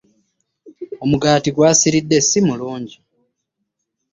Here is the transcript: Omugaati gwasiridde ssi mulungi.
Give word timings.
Omugaati 1.03 1.49
gwasiridde 1.55 2.17
ssi 2.23 2.39
mulungi. 2.47 2.97